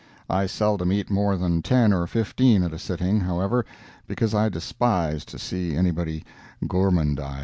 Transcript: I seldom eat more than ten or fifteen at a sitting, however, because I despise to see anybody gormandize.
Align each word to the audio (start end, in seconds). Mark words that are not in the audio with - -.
I 0.31 0.47
seldom 0.47 0.91
eat 0.91 1.11
more 1.11 1.37
than 1.37 1.61
ten 1.61 1.93
or 1.93 2.07
fifteen 2.07 2.63
at 2.63 2.73
a 2.73 2.79
sitting, 2.79 3.19
however, 3.19 3.67
because 4.07 4.33
I 4.33 4.49
despise 4.49 5.23
to 5.25 5.37
see 5.37 5.75
anybody 5.75 6.25
gormandize. 6.65 7.39